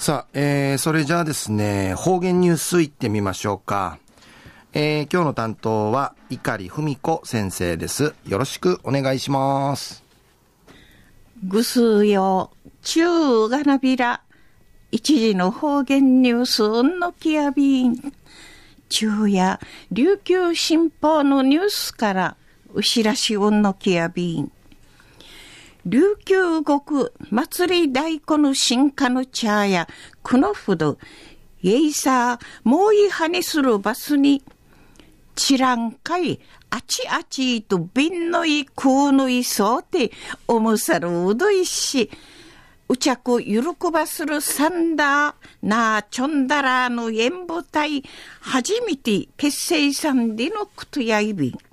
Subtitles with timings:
[0.00, 3.98] さあ、えー、それじゃあですね、方言ニュースいってみましょうか。
[4.72, 8.14] えー、今日の担当は、碇文子先生です。
[8.26, 10.02] よろしくお願いします。
[11.46, 12.50] ぐすよ、
[12.80, 14.22] 中がなびら、
[14.90, 17.94] 一時の方言ニュースうんのきやびん。
[18.88, 19.60] 中夜、
[19.92, 22.36] 琉球新報のニュースから、
[22.72, 24.50] うしらしうんのきやびん。
[25.86, 29.88] 琉球国祭り大根の進化の茶や、
[30.22, 30.98] くのふど、
[31.62, 34.42] イエイサー、もういはにするバスに、
[35.34, 36.38] ちらんかい、
[36.68, 40.12] あちあちと瓶のい、空のいそうて、
[40.46, 42.10] おむさるうどいし、
[42.88, 48.02] うちゃくゆるくばするサンダー、なあちょんだらの演舞隊、
[48.40, 51.69] 初めて結成さんでのくとやいびん。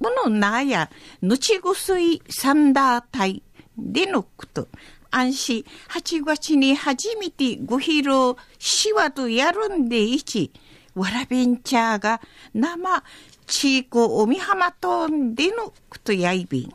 [0.00, 0.90] このなや、
[1.22, 3.42] ぬちぐすいサンダー隊
[3.76, 4.68] でのこと。
[5.10, 10.52] 安心、8月に初めてご披露しわとやるんでいち、
[10.94, 12.20] わらびんちゃーが
[12.54, 13.02] 生、
[13.46, 16.74] ちいこおみはまとんでのことやいびん。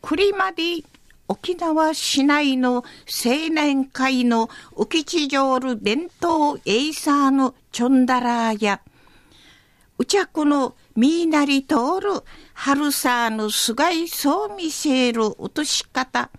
[0.00, 0.84] これまで
[1.28, 2.84] 沖縄市内の
[3.24, 8.80] 青年会の浮き地上る伝統エイサーのチョンダラーや、
[9.98, 12.22] うちゃくのみいなりとおる、
[12.54, 16.30] はるさぬすがいそうみせるうとしかた。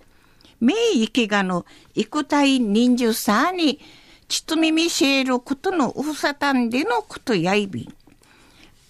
[0.59, 1.65] めいいけがぬ、
[1.95, 3.79] いくたいにんじゅさに、
[4.27, 7.93] ちつみみせることのうさたんでのことやいびん。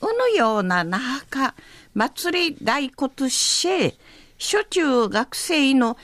[0.01, 1.55] うぬようななはか、
[1.93, 3.95] 祭り大ことしえ、
[4.37, 5.97] しょちゅう学生の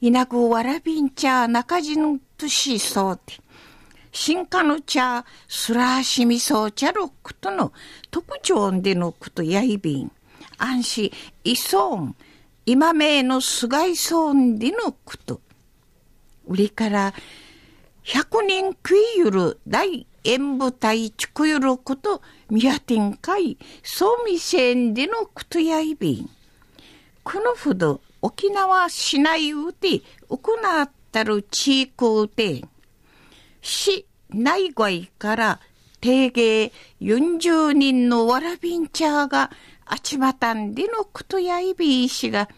[0.00, 3.40] いなぐわらびんちゃなかじんとしそうて。
[4.12, 7.72] 新化の茶、すらしみそう茶ろことの
[8.10, 10.12] 特徴でのことやいびん。
[10.58, 11.12] 安心、
[11.44, 12.14] いそん、
[12.66, 15.40] 今名のすがいそうでのこと。
[16.46, 17.14] 売りから
[18.02, 26.30] 百人食いゆる大演舞台ちくゆること、みやてんかい、そうみせんでのことやいびん。
[27.24, 30.36] このほど沖縄市内うて、行
[30.82, 32.62] ったる地域うて、
[33.62, 35.60] 市内外から
[36.00, 39.50] 定芸40人のわらびんちゃーが
[39.86, 42.48] あちまたんでのことやいびいしが、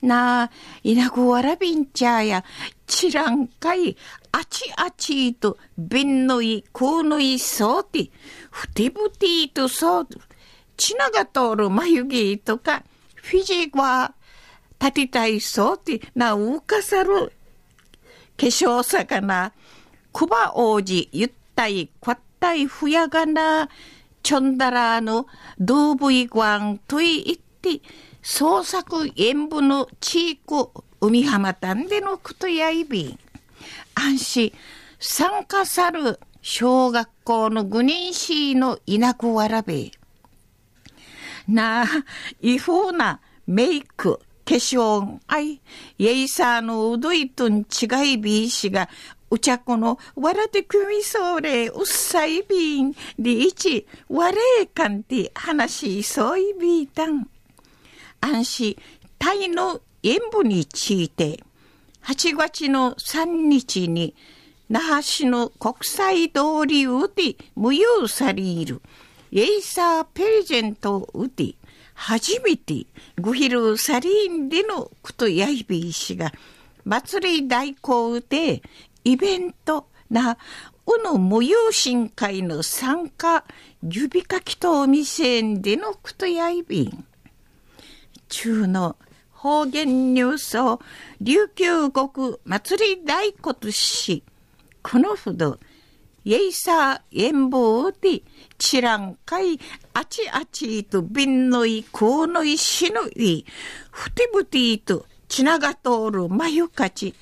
[0.00, 0.50] なあ、
[0.82, 2.44] いなごわらびんちゃーや、
[2.86, 3.96] ちらんかい、
[4.32, 8.10] あちあちと、びんのい、こうのいそうて、
[8.50, 10.08] ふてぶてとそう、
[10.76, 12.84] ちなが通る眉毛とか、
[13.16, 14.14] フィジーは、
[14.80, 17.32] 立てたいそうて、な、うかさる、
[18.36, 19.52] 化粧魚、
[20.14, 23.68] クバ王子ゆったいこったいふやがな
[24.22, 25.26] ちょんだらの
[25.58, 27.80] 動物館といって
[28.22, 30.70] 創作演舞の地域
[31.00, 33.18] 海浜たんでのことやいび
[33.96, 34.52] 安心
[35.00, 39.90] 参加さる小学校の愚人市の田舎わらべ
[41.48, 41.86] なあ
[42.40, 45.60] 違法なメイク化粧あい、
[45.98, 48.90] イエイサーのうどいとん違いびいしが
[49.30, 57.28] うちゃこのわらてくみそうれうっさいびんでいちわれえかんて話しそういびいたん。
[58.20, 58.76] 安心
[59.18, 61.40] タイの演舞について
[62.02, 64.14] 8月の3日に
[64.68, 68.80] 那覇市の国際通りうて無用される
[69.32, 71.54] エイサープレゼントうて
[71.94, 72.86] 初めて
[73.16, 76.32] グヒルサリーンでのことやいびいしが
[76.84, 78.62] 祭り代行で
[79.04, 80.38] イベントな、
[80.86, 83.44] うの無用心会の参加、
[83.82, 87.04] 指かきとお店でのことやいびん。
[88.28, 88.96] 中の
[89.32, 90.80] 方言ニュースを
[91.20, 94.22] 琉球国祭り大ことし、
[94.82, 95.58] このほど、
[96.24, 98.22] イェイサー演舞で、
[98.56, 99.60] チランかい、
[99.92, 103.44] あちあちと瓶のい、こうのい、しのい、
[103.90, 107.14] ふてぶてと、ちなが通るまゆかち、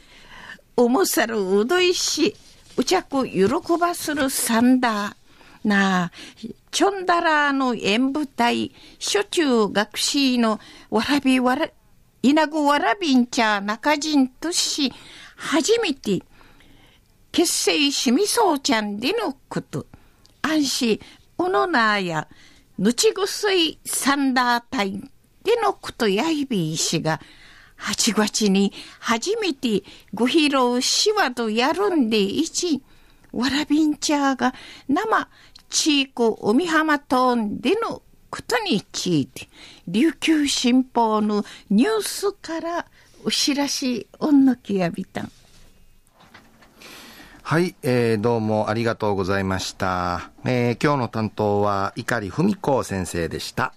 [0.76, 2.34] おもさるうどいし、
[2.76, 3.46] うちゃく喜
[3.78, 5.16] ばするさんだ。
[5.64, 6.12] なあ、
[6.70, 10.58] ちょんだらの演舞隊、初中学士の
[10.90, 11.68] わらびわら、
[12.22, 14.92] 稲子わらびんちゃ中人とし、
[15.36, 16.22] 初めて、
[17.30, 19.86] 結成しみそうちゃんでのこと。
[20.40, 21.00] 安心、
[21.38, 22.26] おのなや、
[22.78, 24.92] ぬちぐすいサンダー隊
[25.44, 27.20] でのことやいびいしが、
[27.82, 29.82] 8月に初めて
[30.14, 32.82] ご披露しわとやるんでいち、
[33.32, 34.54] わらびんちゃーが
[34.88, 35.28] 生
[35.68, 39.48] ちいこおみはまとんでのことについて、
[39.88, 42.86] 琉球新報のニュースから
[43.24, 45.32] お知らしおんのきやびたん。
[47.42, 50.30] はい、えー、どうもありがとうございました。
[50.44, 53.74] えー、今日の担当は碇文子先生でした。